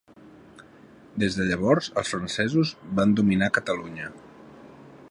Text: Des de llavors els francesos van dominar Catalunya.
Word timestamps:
Des 1.23 1.37
de 1.41 1.45
llavors 1.51 1.91
els 2.03 2.11
francesos 2.15 2.73
van 3.01 3.15
dominar 3.21 3.53
Catalunya. 3.61 4.11